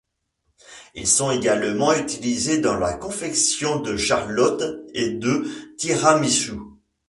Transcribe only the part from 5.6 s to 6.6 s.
tiramisu.